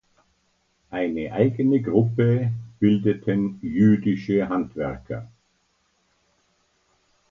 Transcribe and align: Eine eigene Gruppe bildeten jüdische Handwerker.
Eine 0.89 1.31
eigene 1.31 1.79
Gruppe 1.79 2.49
bildeten 2.79 3.59
jüdische 3.61 4.49
Handwerker. 4.49 5.29